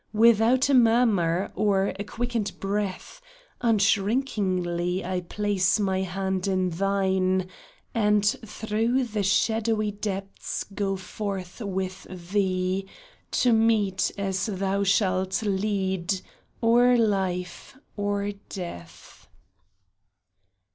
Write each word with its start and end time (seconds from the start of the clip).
Without 0.15 0.67
a 0.67 0.73
murmur, 0.73 1.51
or 1.53 1.93
a 1.99 2.03
quickened 2.03 2.59
breath, 2.59 3.21
Unshrinkingly 3.61 5.05
I 5.05 5.21
place 5.21 5.79
my 5.79 6.01
hand 6.01 6.47
in 6.47 6.71
thine, 6.71 7.47
And 7.93 8.25
through 8.25 9.03
the 9.03 9.21
shadowy 9.21 9.91
depths 9.91 10.63
go 10.73 10.95
forth 10.95 11.59
with 11.61 12.05
thee 12.31 12.87
To 13.29 13.53
meet, 13.53 14.11
as 14.17 14.47
thou 14.47 14.83
shalt 14.83 15.43
lead, 15.43 16.19
or 16.63 16.97
life, 16.97 17.77
or 17.95 18.31
death 18.49 19.27